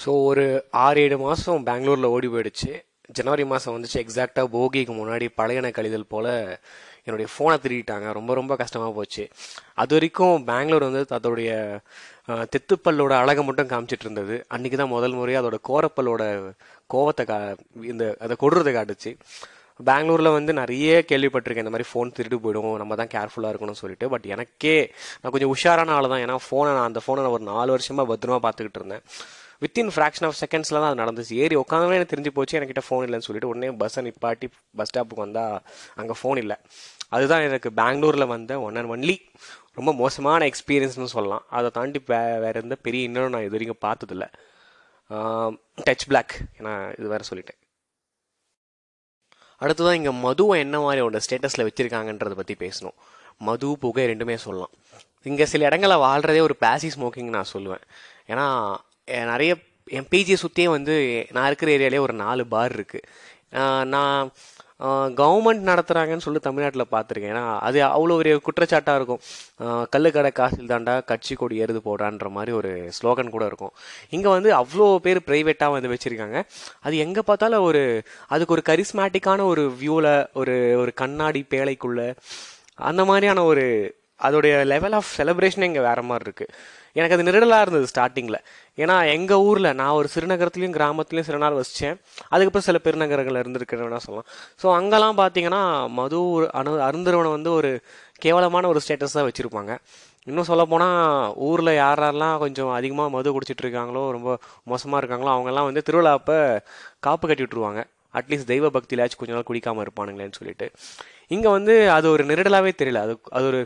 ஸோ 0.02 0.10
ஒரு 0.30 0.44
ஆறு 0.84 1.02
ஏழு 1.06 1.16
மாதம் 1.24 1.66
பெங்களூரில் 1.70 2.12
ஓடி 2.14 2.28
போயிடுச்சு. 2.34 2.72
ஜனவரி 3.18 3.44
மாதம் 3.52 3.74
வந்துச்சு 3.74 3.98
எக்ஸாக்டாக 4.02 4.46
போகிக்கு 4.56 4.92
முன்னாடி 4.98 5.26
பழையன 5.40 5.70
கழிதல் 5.78 6.10
போல் 6.12 6.32
என்னுடைய 7.06 7.28
ஃபோனை 7.32 7.56
திருடிட்டாங்க. 7.64 8.06
ரொம்ப 8.18 8.34
ரொம்ப 8.38 8.52
கஷ்டமாக 8.60 8.92
போச்சு. 8.98 9.24
அது 9.82 9.94
வரைக்கும் 9.96 10.36
பெங்களூர் 10.50 10.86
வந்து 10.88 11.02
அதோடைய 11.18 11.50
தெத்துப்பல்லோட 12.52 13.12
அழகை 13.22 13.42
மட்டும் 13.48 13.70
காமிச்சிட்டு 13.72 14.06
இருந்தது. 14.06 14.36
அன்றைக்கி 14.56 14.76
தான் 14.82 14.94
முதல் 14.96 15.16
முறையாக 15.18 15.42
அதோட 15.42 15.58
கோரப்பல்லோட 15.70 16.22
கோவத்தை 16.94 17.24
கா 17.32 17.38
இந்த 17.92 18.04
அதை 18.26 18.36
கொடுறதை 18.44 18.72
காட்டுச்சு. 18.78 19.12
பெங்களூரில் 19.88 20.34
வந்து 20.36 20.52
நிறைய 20.60 20.90
கேள்விப்பட்டிருக்கேன். 21.10 21.64
இந்த 21.66 21.74
மாதிரி 21.74 21.88
ஃபோன் 21.92 22.12
திருட்டு 22.16 22.36
போயிடும் 22.44 22.68
நம்ம 22.82 22.96
தான் 23.00 23.12
கேர்ஃபுல்லாக 23.14 23.52
இருக்கணும்னு 23.52 23.82
சொல்லிட்டு. 23.82 24.08
பட் 24.12 24.26
எனக்கே 24.34 24.76
நான் 25.20 25.32
கொஞ்சம் 25.34 25.52
உஷாரான 25.54 25.94
ஆள் 25.96 26.12
தான். 26.12 26.22
ஏன்னா 26.24 26.36
ஃபோனை 26.48 26.70
நான் 26.76 26.88
அந்த 26.90 27.00
ஃபோனை 27.06 27.22
நான் 27.24 27.36
ஒரு 27.38 27.46
நாலு 27.52 27.70
வருஷமாக 27.76 28.06
பத்திரமா 28.12 28.38
பார்த்துக்கிட்டு 28.46 28.80
இருந்தேன். 28.80 29.04
வித்தின் 29.62 29.90
ஃப்ராக்ஷன் 29.94 30.26
ஆஃப் 30.28 30.38
செகண்ட்ஸில் 30.42 30.80
தான் 30.82 30.90
அது 30.90 31.00
நடந்துச்சு. 31.02 31.34
ஏறி 31.42 31.56
உட்காந்து 31.62 31.98
எனக்கு 31.98 32.12
தெரிஞ்சு 32.14 32.32
போச்சு 32.36 32.56
என்கிட்ட 32.58 32.82
ஃபோன் 32.86 33.04
இல்லைன்னு 33.06 33.26
சொல்லிட்டு. 33.28 33.50
உடனே 33.52 33.68
பஸ்ஸை 33.82 34.02
நிப்பாட்டி 34.06 34.46
பஸ் 34.78 34.90
ஸ்டாப்புக்கு 34.90 35.24
வந்தால் 35.26 35.56
அங்கே 36.00 36.16
ஃபோன் 36.20 36.40
இல்லை. 36.44 36.56
அதுதான் 37.16 37.44
எனக்கு 37.48 37.68
பெங்களூரில் 37.80 38.30
வந்த 38.34 38.52
ஒன் 38.66 38.78
அண்ட் 38.80 38.92
ஒன்லி 38.94 39.16
ரொம்ப 39.78 39.90
மோசமான 40.00 40.46
எக்ஸ்பீரியன்ஸ்னு 40.50 41.12
சொல்லலாம். 41.16 41.44
அதை 41.58 41.68
தாண்டி 41.78 42.00
வே 42.10 42.20
வேறு 42.44 42.62
எந்த 42.64 42.76
பெரிய 42.86 43.08
இன்னொன்று 43.08 43.34
நான் 43.34 43.46
இது 43.46 43.56
வரைக்கும் 43.56 43.84
பார்த்ததில்ல. 43.86 44.26
டச் 45.86 46.06
பிளாக் 46.10 46.34
நான் 46.66 46.84
இது 46.98 47.08
வேறு 47.14 47.30
சொல்லிட்டேன். 47.30 47.60
அடுத்ததான் 49.62 49.98
இங்கே 50.00 50.12
மதுவை 50.26 50.56
என்ன 50.64 50.76
மாதிரியோட 50.84 51.20
ஸ்டேட்டஸில் 51.26 51.66
வச்சுருக்காங்கன்றதை 51.68 52.36
பற்றி 52.40 52.56
பேசணும். 52.64 52.96
மது 53.46 53.68
புகை 53.82 54.04
ரெண்டுமே 54.10 54.36
சொல்லலாம். 54.46 54.72
இங்கே 55.30 55.46
சில 55.52 55.66
இடங்களில் 55.68 56.04
வாழ்கிறதே 56.06 56.40
ஒரு 56.48 56.56
பேசி 56.64 56.88
ஸ்மோக்கிங் 56.96 57.30
நான் 57.36 57.52
சொல்லுவேன். 57.52 57.84
ஏன்னா 58.32 58.46
நிறைய 59.32 59.52
என் 59.96 60.08
பிஜியை 60.10 60.36
சுற்றியே 60.42 60.68
வந்து 60.76 60.94
நான் 61.36 61.46
இருக்கிற 61.46 61.70
ஏரியாலே 61.76 61.98
ஒரு 62.06 62.14
நாலு 62.24 62.42
பார் 62.54 62.74
இருக்குது 62.76 63.06
நான் 63.94 64.30
கவர்மெண்ட் 65.20 65.68
நடத்துகிறாங்கன்னு 65.70 66.24
சொல்லி 66.26 66.40
தமிழ்நாட்டில் 66.46 66.92
பார்த்துருக்கேன். 66.94 67.32
ஏன்னா 67.34 67.44
அது 67.66 67.78
அவ்வளோ 67.88 68.14
ஒரு 68.22 68.32
குற்றச்சாட்டாக 68.46 68.98
இருக்கும். 69.00 69.20
கல்லுக்கடை 69.94 70.14
கள்ளுக்கடை 70.14 70.30
காசில் 70.40 70.70
தாண்டா 70.72 70.94
கட்சி 71.10 71.34
கொடி 71.40 71.56
எருது 71.64 71.80
போடான்ற 71.88 72.28
மாதிரி 72.36 72.52
ஒரு 72.60 72.70
ஸ்லோகன் 72.98 73.32
கூட 73.34 73.44
இருக்கும். 73.50 73.72
இங்கே 74.16 74.30
வந்து 74.36 74.50
அவ்வளோ 74.60 74.86
பேர் 75.06 75.20
ப்ரைவேட்டாக 75.28 75.76
வந்து 75.76 75.92
வச்சுருக்காங்க. 75.94 76.40
அது 76.86 76.94
எங்கே 77.06 77.24
பார்த்தாலும் 77.30 77.66
ஒரு 77.70 77.82
அதுக்கு 78.34 78.56
ஒரு 78.56 78.64
கரிஸ்மேட்டிக்கான 78.70 79.46
ஒரு 79.52 79.64
வியூவில் 79.82 80.12
ஒரு 80.42 80.56
ஒரு 80.82 80.94
கண்ணாடி 81.02 81.42
பேழைக்குள்ள 81.54 82.02
அந்த 82.90 83.02
மாதிரியான 83.10 83.44
ஒரு 83.52 83.66
அதோடைய 84.26 84.54
லெவல் 84.72 84.96
ஆஃப் 84.98 85.12
செலிப்ரேஷனே 85.18 85.68
இங்கே 85.70 85.84
வேறு 85.88 86.02
மாதிரி 86.10 86.26
இருக்குது 86.28 86.52
எனக்கு 86.96 87.16
அது 87.16 87.26
நிரடலாக 87.28 87.64
இருந்தது 87.64 87.86
ஸ்டார்டிங்கில் 87.92 88.38
ஏன்னா 88.82 88.96
எங்கள் 89.14 89.42
ஊரில் 89.48 89.68
நான் 89.80 89.96
ஒரு 90.00 90.08
சிறுநகரத்துலையும் 90.14 90.76
கிராமத்துலேயும் 90.78 91.28
சில 91.28 91.38
நாள் 91.44 91.58
வசித்தேன் 91.60 91.96
அதுக்கப்புறம் 92.32 92.66
சில 92.68 92.78
பெருநகரங்கள் 92.86 93.40
இருந்திருக்கிறேன் 93.42 94.04
சொல்லலாம். 94.06 94.28
ஸோ 94.62 94.66
அங்கெல்லாம் 94.78 95.18
பார்த்தீங்கன்னா 95.22 95.62
மது 96.00 96.20
அணு 96.60 96.72
அருந்துறவனை 96.88 97.30
வந்து 97.36 97.52
ஒரு 97.58 97.70
கேவலமான 98.24 98.68
ஒரு 98.72 98.82
ஸ்டேட்டஸாக 98.84 99.24
வச்சுருப்பாங்க. 99.28 99.72
இன்னும் 100.28 100.48
சொல்லப்போனால் 100.50 101.32
ஊரில் 101.46 101.72
யார் 101.82 102.02
யாரெல்லாம் 102.02 102.36
கொஞ்சம் 102.44 102.70
அதிகமாக 102.76 103.12
மது 103.14 103.32
குடிச்சிட்டு 103.36 103.64
இருக்காங்களோ 103.64 104.02
ரொம்ப 104.16 104.30
மோசமாக 104.72 105.00
இருக்காங்களோ 105.02 105.32
அவங்கெல்லாம் 105.34 105.68
வந்து 105.70 105.82
திருவிழா 105.88 106.12
அப்போ 106.18 106.36
காப்பு 107.06 107.24
கட்டி 107.30 107.44
விட்ருவாங்க 107.46 107.82
அட்லீஸ்ட் 108.18 108.50
தெய்வ 108.52 108.66
பக்தியிலாச்சும் 108.76 109.20
கொஞ்ச 109.20 109.32
நாள் 109.36 109.48
குடிக்காமல் 109.50 109.84
இருப்பானுங்களேன்னு 109.84 110.38
சொல்லிட்டு. 110.40 110.66
இங்கே 111.34 111.50
வந்து 111.56 111.74
அது 111.96 112.06
ஒரு 112.14 112.22
நெருடலாகவே 112.30 112.72
தெரியல. 112.80 113.00
அது 113.06 113.14
அது 113.38 113.46
ஒரு 113.52 113.60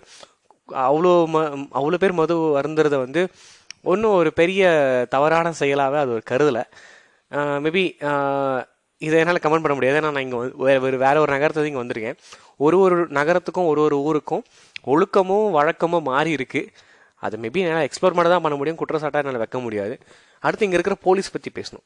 அவ்வளோ 0.86 1.12
ம 1.34 1.42
அவ்வளோ 1.78 1.98
பேர் 2.02 2.18
மது 2.20 2.34
அருந்துறத 2.60 2.96
வந்து 3.04 3.22
ஒன்றும் 3.92 4.16
ஒரு 4.20 4.30
பெரிய 4.40 4.62
தவறான 5.14 5.52
செயலாகவே 5.60 5.98
அது 6.04 6.10
ஒரு 6.16 6.24
கருதலை. 6.30 6.64
மேபி 7.64 7.84
இதை 9.02 9.16
என்னால் 9.22 9.42
கமெண்ட் 9.44 9.64
பண்ண 9.64 9.74
முடியாது. 9.78 9.98
ஏன்னா 10.00 10.10
நான் 10.14 10.24
இங்கே 10.26 10.38
வேறு 10.66 10.98
வேறு 11.04 11.22
ஒரு 11.24 11.30
நகரத்துக்கு 11.34 11.70
இங்கே 11.70 11.82
வந்திருக்கேன். 11.82 12.18
ஒரு 12.66 12.76
ஒரு 12.84 12.96
நகரத்துக்கும் 13.18 13.68
ஒரு 13.72 13.80
ஒரு 13.86 13.96
ஊருக்கும் 14.08 14.44
ஒழுக்கமும் 14.92 15.48
வழக்கமும் 15.58 16.06
மாறி 16.10 16.30
இருக்குது 16.38 16.70
அது 17.22 17.36
மேபி 17.42 17.60
என்னால் 17.64 17.86
எக்ஸ்ப்ளோர் 17.88 18.16
மட்டும் 18.16 18.34
தான் 18.34 18.44
பண்ண 18.46 18.56
முடியும். 18.58 18.78
குற்றச்சாட்டாக 18.80 19.22
என்னால் 19.22 19.42
வைக்க 19.42 19.58
முடியாது. 19.66 19.94
அடுத்து 20.46 20.66
இங்கே 20.66 20.76
இருக்கிற 20.78 20.96
போலீஸ் 21.06 21.34
பற்றி 21.34 21.50
பேசணும். 21.58 21.84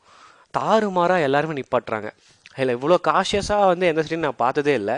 தாறுமாறாக 0.58 1.26
எல்லாருமே 1.28 1.54
நிப்பாட்டுறாங்க. 1.58 2.08
இல்லை 2.60 2.72
இவ்வளோ 2.78 2.96
காஷியஸாக 3.10 3.68
வந்து 3.72 3.84
எந்த 3.90 4.00
சிட்டியும் 4.04 4.26
நான் 4.28 4.42
பார்த்ததே 4.44 4.74
இல்லை. 4.80 4.96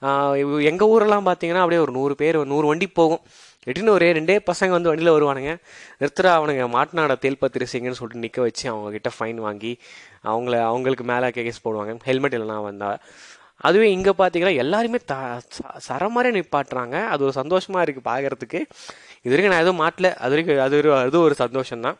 எங்கள் 0.00 0.88
ஊரெல்லாம் 0.88 1.26
பார்த்தீங்கன்னா 1.26 1.54
அப்படியே 1.54 1.80
ஒரு 1.80 1.92
நூறு 1.92 2.14
பேர் 2.14 2.46
நூறு 2.46 2.66
வண்டி 2.66 2.86
போகும். 2.86 3.20
திடீர்னு 3.62 3.92
ஒரே 3.92 4.12
ரெண்டே 4.12 4.38
பசங்க 4.52 4.68
வந்து 4.68 4.88
வண்டியில் 4.88 5.12
வருவானுங்க. 5.12 5.56
நிறுத்துறா 6.00 6.30
அவனுங்க 6.40 6.68
மாட்டினாட 6.68 7.18
தேல் 7.18 7.36
பத்திரிசிங்கன்னு 7.40 7.98
சொல்லிட்டு 8.00 8.18
நிற்க 8.18 8.42
வச்சு 8.42 8.74
அவங்கக்கிட்ட 8.74 9.10
ஃபைன் 9.18 9.34
வாங்கி 9.34 9.78
அவங்கள 10.24 10.62
அவங்களுக்கு 10.62 11.04
மேலே 11.04 11.30
கேஸ் 11.30 11.68
போடுவாங்க. 11.68 11.98
ஹெல்மெட் 12.02 12.34
இல்லைனா 12.34 12.62
வந்தால் 12.62 12.98
அதுவே 13.56 13.92
இங்கே 13.92 14.10
பார்த்தீங்கன்னா 14.10 14.56
எல்லாருமே 14.56 14.96
த 15.06 15.14
ச- 15.14 15.78
சரமாரியாக 15.88 16.42
நிப்பாட்டுறாங்க. 16.42 17.06
அது 17.06 17.22
ஒரு 17.22 17.32
சந்தோஷமாக 17.32 17.84
இருக்குது 17.84 18.08
பார்க்குறதுக்கு 18.08 18.60
இது 19.22 19.36
வரைக்கும் 19.36 19.52
நான் 19.52 19.60
எதுவும் 19.60 19.80
மாட்டல. 19.80 20.14
அது 20.14 20.28
வரைக்கும் 20.28 20.60
அது 20.60 20.76
ஒரு 20.76 20.94
அது 20.94 21.20
ஒரு 21.20 21.34
சந்தோஷம்தான். 21.38 21.94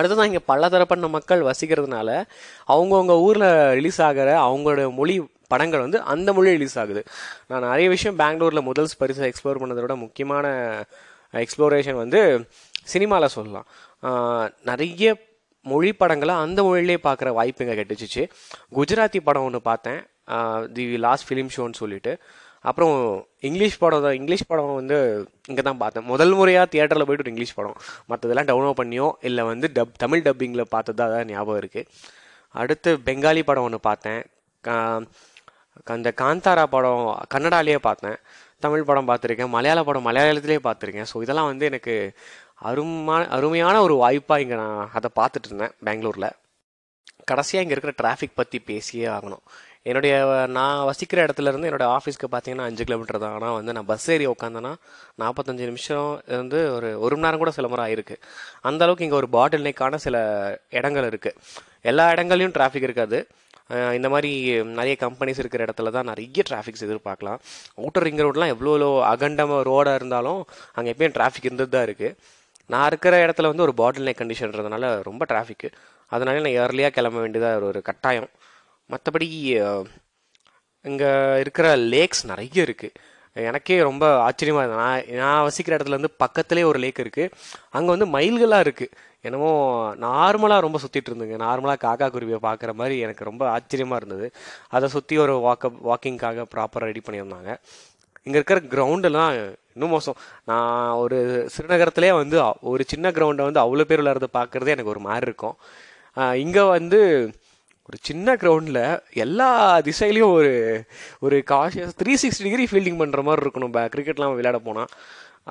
அடுத்ததான் 0.00 0.24
இங்கே 0.24 0.38
பலதரப்பட்ட 0.46 1.08
மக்கள் 1.08 1.40
வசிக்கிறதுனால 1.40 2.24
அவங்கவுங்க 2.68 3.20
ஊரில் 3.20 3.72
ரிலீஸ் 3.72 4.02
ஆகிற 4.02 4.40
அவங்களோட 4.40 4.94
மொழி 4.94 5.28
படங்கள் 5.52 5.84
வந்து 5.86 5.98
அந்த 6.12 6.28
மொழியில் 6.36 6.58
ரிலீஸ் 6.58 6.78
ஆகுது. 6.82 7.02
நான் 7.50 7.66
நிறைய 7.68 7.88
விஷயம் 7.94 8.18
பெங்களூரில் 8.22 8.66
முதல் 8.70 8.90
பரிசை 9.02 9.26
எக்ஸ்ப்ளோர் 9.30 9.60
பண்ணதை 9.62 9.82
விட 9.84 9.96
முக்கியமான 10.04 10.46
எக்ஸ்ப்ளோரேஷன் 11.44 12.00
வந்து 12.02 12.20
சினிமாவில் 12.92 13.34
சொல்லலாம். 13.36 13.66
நிறைய 14.70 15.10
மொழி 15.66 15.90
படங்களை 15.98 16.34
அந்த 16.44 16.60
மொழியிலே 16.66 16.96
பார்க்குற 17.08 17.28
வாய்ப்பு 17.36 17.62
இங்கே 17.64 17.76
கிடைச்சிச்சு. 17.80 18.22
குஜராத்தி 18.76 19.18
படம் 19.26 19.44
ஒன்று 19.48 19.60
பார்த்தேன். 19.68 20.00
தி 20.76 20.84
லாஸ்ட் 21.04 21.26
ஃபிலிம் 21.28 21.52
ஷோன்னு 21.56 21.80
சொல்லிட்டு. 21.82 22.12
அப்புறம் 22.70 22.96
இங்கிலீஷ் 23.48 23.78
படம் 23.82 24.02
தான் 24.04 24.16
இங்கிலீஷ் 24.18 24.48
படம் 24.50 24.76
வந்து 24.80 24.96
இங்கே 25.50 25.62
தான் 25.68 25.80
பார்த்தேன். 25.82 26.04
முதல் 26.10 26.34
முறையாக 26.38 26.66
தியேட்டரில் 26.72 27.06
போயிட்டு 27.06 27.24
ஒரு 27.24 27.32
இங்கிலீஷ் 27.32 27.56
படம். 27.58 27.76
மற்றதெல்லாம் 28.10 28.48
டவுன்லோட் 28.50 28.78
பண்ணியோ 28.80 29.06
இல்லை 29.28 29.44
வந்து 29.52 29.68
டப் 29.76 29.96
தமிழ் 30.02 30.24
டப்பிங்கில் 30.26 30.70
பார்த்ததா 30.74 31.06
தான் 31.14 31.30
ஞாபகம் 31.32 31.60
இருக்குது 31.62 31.88
அடுத்து 32.62 32.90
பெங்காலி 33.08 33.42
படம் 33.50 33.66
ஒன்று 33.68 33.80
பார்த்தேன். 33.88 34.22
அந்த 35.94 36.08
காந்தாரா 36.22 36.64
படம் 36.74 37.04
கன்னடாலேயே 37.34 37.78
பார்த்தேன். 37.88 38.18
தமிழ் 38.64 38.88
படம் 38.90 39.08
பார்த்துருக்கேன் 39.10 39.52
மலையாள 39.56 39.80
படம் 39.88 40.06
மலையாளத்திலே 40.08 40.58
பார்த்துருக்கேன். 40.68 41.08
ஸோ 41.12 41.22
இதெல்லாம் 41.24 41.50
வந்து 41.52 41.64
எனக்கு 41.70 41.94
அருமான 42.70 43.22
அருமையான 43.36 43.76
ஒரு 43.86 43.94
வாய்ப்பாக 44.02 44.42
இங்கே 44.44 44.56
நான் 44.62 44.90
அதை 44.98 45.08
பார்த்துட்டு 45.20 45.48
இருந்தேன் 45.50 45.74
பெங்களூரில். 45.88 46.30
கடைசியாக 47.30 47.64
இங்கே 47.64 47.74
இருக்கிற 47.76 47.94
டிராஃபிக் 48.00 48.38
பற்றி 48.40 48.58
பேசியே 48.70 49.06
ஆகணும். 49.16 49.42
என்னுடைய 49.90 50.14
நான் 50.56 50.84
வசிக்கிற 50.88 51.18
இடத்துல 51.26 51.50
இருந்து 51.50 51.68
என்னோட 51.68 51.86
ஆஃபீஸ்க்கு 51.96 52.28
பார்த்தீங்கன்னா 52.32 52.66
அஞ்சு 52.70 52.82
கிலோமீட்டர் 52.88 53.22
தான். 53.24 53.34
ஆனால் 53.36 53.56
வந்து 53.58 53.72
நான் 53.76 53.88
பஸ் 53.90 54.08
ஏறி 54.14 54.26
உட்காந்தேன்னா 54.32 54.72
நாற்பத்தஞ்சு 55.22 55.64
நிமிஷம் 55.70 56.10
இருந்து 56.32 56.58
ஒரு 56.76 56.88
ஒரு 57.04 57.14
மணி 57.16 57.26
நேரம் 57.26 57.42
கூட 57.42 57.52
சில 57.58 57.68
முறை 57.72 57.84
ஆயிருக்கு. 57.86 58.16
அந்த 58.68 58.84
அளவுக்கு 58.86 59.06
இங்கே 59.06 59.18
ஒரு 59.22 59.30
பாட்டில் 59.36 59.66
நெக்கான 59.68 60.00
சில 60.06 60.16
இடங்கள் 60.78 61.08
இருக்குது 61.10 61.38
எல்லா 61.92 62.06
இடங்கள்லையும் 62.14 62.54
டிராஃபிக் 62.58 62.88
இருக்காது. 62.88 63.20
இந்த 63.98 64.08
மாதிரி 64.14 64.30
நிறைய 64.78 64.94
கம்பெனிஸ் 65.02 65.40
இருக்கிற 65.42 65.64
இடத்துல 65.66 65.92
தான் 65.96 66.08
நிறைய 66.10 66.42
டிராஃபிக்ஸ் 66.50 66.84
எதிர்பார்க்கலாம். 66.86 67.38
அவுட்டர் 67.80 68.06
ரிங் 68.06 68.22
ரோட்லாம் 68.26 68.52
எவ்வளோ 68.54 68.88
அகண்டமாக 69.12 69.66
ரோடாக 69.70 69.98
இருந்தாலும் 70.00 70.40
அங்கே 70.76 70.92
எப்பயும் 70.94 71.16
டிராஃபிக் 71.18 71.48
இருந்துட்டு 71.50 71.74
தான் 71.76 71.86
இருக்குது 71.88 72.16
நான் 72.72 72.88
இருக்கிற 72.90 73.14
இடத்துல 73.26 73.50
வந்து 73.52 73.66
ஒரு 73.66 73.74
பாட்டில் 73.80 74.08
நெக் 74.08 74.20
கண்டிஷன்றதுனால 74.22 74.90
ரொம்ப 75.08 75.22
டிராஃபிக்கு 75.32 75.70
அதனால 76.14 76.42
நான் 76.44 76.56
ஏர்லியாக 76.62 76.94
கிளம்ப 76.98 77.18
வேண்டியதாக 77.24 77.70
ஒரு 77.70 77.80
கட்டாயம். 77.88 78.28
மற்றபடி 78.90 79.28
இங்கே 80.84 81.10
இருக்கிற 81.42 81.66
லேக்ஸ் 81.94 82.22
நிறைய 82.32 82.66
இருக்குது 82.66 82.94
எனக்கே 83.36 83.76
ரொம்ப 83.90 84.04
ஆச்சரியமாக 84.26 84.64
இருந்தது. 84.64 84.82
நான் 84.84 85.06
நான் 85.22 85.44
வசிக்கிற 85.48 85.76
இடத்துல 85.76 85.98
வந்து 85.98 86.12
பக்கத்துலேயே 86.22 86.66
ஒரு 86.72 86.78
லேக் 86.84 87.02
இருக்குது 87.04 87.32
அங்கே 87.76 87.90
வந்து 87.94 88.08
மயில்களாக 88.16 88.64
இருக்குது 88.66 88.92
என்னமோ 89.26 89.50
நார்மலாக 90.04 90.64
ரொம்ப 90.66 90.78
சுற்றிட்டு 90.82 91.10
இருந்துங்க. 91.10 91.36
நார்மலாக 91.46 91.80
காக்கா 91.86 92.06
குருவியை 92.14 92.38
பார்க்குற 92.48 92.70
மாதிரி 92.80 92.94
எனக்கு 93.06 93.28
ரொம்ப 93.30 93.42
ஆச்சரியமாக 93.56 94.00
இருந்தது. 94.00 94.26
அதை 94.76 94.86
சுற்றி 94.94 95.16
ஒரு 95.24 95.34
வாக்கப் 95.46 95.78
வாக்கிங்காக 95.90 96.46
ப்ராப்பராக 96.54 96.90
ரெடி 96.90 97.02
பண்ணியிருந்தாங்க. 97.06 97.52
இங்கே 98.26 98.38
இருக்கிற 98.38 98.58
கிரவுண்டெல்லாம் 98.72 99.30
இன்னும் 99.74 99.94
மோசம். 99.96 100.18
நான் 100.50 100.96
ஒரு 101.02 101.18
சிறுநகரத்திலே 101.54 102.10
வந்து 102.22 102.36
ஒரு 102.72 102.82
சின்ன 102.92 103.12
கிரவுண்டை 103.18 103.44
வந்து 103.48 103.62
அவ்வளோ 103.64 103.86
பேர் 103.90 104.02
விளையாடுறத 104.02 104.28
பார்க்குறதே 104.38 104.74
எனக்கு 104.76 104.94
ஒரு 104.94 105.02
மாதிரி 105.08 105.26
இருக்கும். 105.30 105.56
இங்கே 106.44 106.64
வந்து 106.76 107.00
ஒரு 107.88 107.98
சின்ன 108.08 108.34
கிரவுண்டில் 108.42 108.82
எல்லா 109.24 109.48
திசையிலையும் 109.88 110.32
ஒரு 110.38 110.52
ஒரு 111.20 111.36
cautious 111.50 111.96
three 112.02 112.12
sixty 112.22 112.46
degree 112.46 112.66
fielding 112.70 113.00
பண்ணுற 113.02 113.22
மாதிரி 113.28 113.44
இருக்கணும். 113.46 113.74
பே 113.76 113.82
கிரிக்கெட்லாம் 113.94 114.36
விளையாட 114.38 114.58
போனால் 114.58 114.92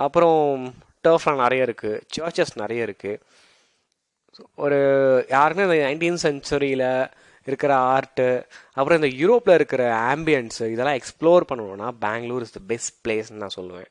அப்புறம் 0.06 0.40
டர்ஃப்லாம் 1.08 1.44
நிறைய 1.46 1.68
இருக்குது 1.68 2.02
சர்ச்சஸ் 2.18 2.54
நிறைய 2.56 2.88
இருக்குது 2.88 3.20
ஒரு 4.56 4.78
யாருமே 5.30 5.64
இந்த 5.68 5.78
நைன்டீன் 5.88 6.22
சென்ச்சுரியில் 6.24 6.88
இருக்கிற 7.48 7.72
ஆர்ட்டு 7.94 8.28
அப்புறம் 8.74 8.98
இந்த 9.02 9.10
யூரோப்பில் 9.22 9.58
இருக்கிற 9.60 9.84
ஆம்பியன்ஸு 10.14 10.66
இதெல்லாம் 10.74 11.00
எக்ஸ்ப்ளோர் 11.00 11.50
பண்ணணும்னா 11.52 11.90
பெங்களூர் 12.06 12.46
இஸ் 12.48 12.56
த 12.58 12.62
பெஸ்ட் 12.68 12.96
பிளேஸ்ன்னு 13.06 13.42
நான் 13.44 13.58
சொல்லுவேன். 13.60 13.90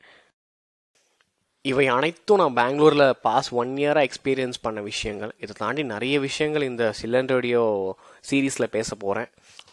இவை 1.69 1.83
அனைத்தும் 1.95 2.39
நான் 2.41 2.55
பெங்களூரில் 2.59 3.03
பாஸ் 3.25 3.49
ஒன் 3.61 3.71
இயராக 3.81 4.07
எக்ஸ்பீரியன்ஸ் 4.07 4.57
பண்ண 4.63 4.79
விஷயங்கள். 4.87 5.33
இதை 5.43 5.53
தாண்டி 5.59 5.81
நிறைய 5.91 6.15
விஷயங்கள் 6.23 6.63
இந்த 6.69 6.83
சில்லன் 6.99 7.29
ரேடியோ 7.33 7.61
சீரீஸில் 8.29 8.73
பேச 8.75 8.95
போகிறேன் 9.03 9.29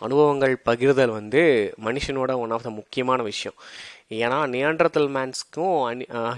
அனுபவங்கள் 0.06 0.54
பகிர்தல் 0.68 1.12
வந்து 1.18 1.42
மனுஷனோட 1.86 2.34
ஒன் 2.42 2.52
ஆஃப் 2.56 2.66
த 2.66 2.72
முக்கியமான 2.80 3.22
விஷயம். 3.30 3.56
ஏன்னா 4.18 4.40
நியாண்டர்தல் 4.56 5.08
மேன்ஸ்க்கும் 5.16 5.72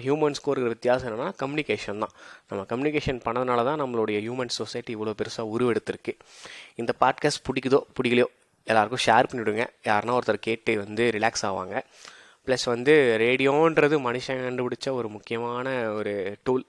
ஹியூமன்ஸ்க்கும் 0.05 0.53
இருக்கிற 0.55 0.73
வித்தியாசம் 0.77 1.09
என்னென்னா 1.11 1.29
கம்யூனிகேஷன் 1.43 2.05
தான். 2.05 2.15
நம்ம 2.51 2.63
கம்யூனிகேஷன் 2.75 3.21
பண்ணதுனால 3.27 3.65
தான் 3.71 3.83
நம்மளுடைய 3.83 4.21
ஹியூமன் 4.27 4.57
சொசைட்டி 4.61 4.95
இவ்வளோ 4.99 5.17
பெருசாக 5.23 5.53
உருவெடுத்திருக்கு. 5.57 6.15
இந்த 6.83 6.95
பாட்காஸ்ட் 7.03 7.45
பிடிக்குதோ 7.49 7.83
பிடிக்கலையோ 7.99 8.29
எல்லாருக்கும் 8.67 9.05
ஷேர் 9.09 9.31
பண்ணிவிடுங்க 9.33 9.67
யாருன்னா 9.91 10.17
ஒருத்தர் 10.21 10.47
கேட்டு 10.49 10.73
வந்து 10.85 11.05
ரிலாக்ஸ் 11.19 11.47
ஆவாங்க. 11.51 11.77
ப்ளஸ் 12.51 12.65
வந்து 12.65 13.17
ரேடியோன்றது 13.21 13.97
மனுஷன் 14.09 14.45
கண்டுபிடிச்ச 14.45 14.91
ஒரு 14.91 15.09
முக்கியமான 15.09 15.91
ஒரு 15.91 16.37
டூல் 16.43 16.65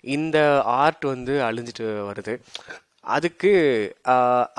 இந்த 0.00 0.62
ஆர்ட் 0.62 1.04
வந்து 1.04 1.42
அழிஞ்சிட்டு 1.42 1.86
வருது. 2.10 2.34
அதுக்கு 3.00 3.50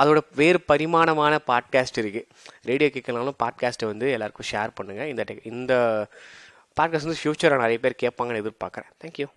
அதோட 0.02 0.20
வேறு 0.36 0.60
பரிமாணமான 0.62 1.40
பாட்காஸ்ட் 1.48 2.00
இருக்குது 2.02 2.28
ரேடியோ 2.62 2.90
கேட்கலனாலும் 2.94 3.40
பாட்காஸ்ட்டை 3.44 3.86
வந்து 3.86 4.12
எல்லாருக்கும் 4.12 4.50
ஷேர் 4.52 4.76
பண்ணுங்கள் 4.82 5.08
இந்த 5.08 5.24
டெக் 5.32 5.48
இந்த 5.54 5.74
பாட்காஸ்ட் 6.82 7.10
வந்து 7.10 7.22
ஃப்யூச்சரில் 7.24 7.64
நிறைய 7.64 7.80
பேர் 7.80 8.02
கேட்பாங்கன்னு 8.04 8.42
எதிர்பார்க்குறேன். 8.44 8.92
தேங்க்யூ 9.04 9.28